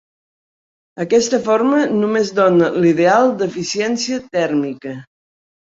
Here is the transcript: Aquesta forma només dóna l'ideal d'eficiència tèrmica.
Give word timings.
Aquesta 1.05 1.39
forma 1.49 1.83
només 1.99 2.33
dóna 2.41 2.73
l'ideal 2.81 3.31
d'eficiència 3.43 4.23
tèrmica. 4.39 5.01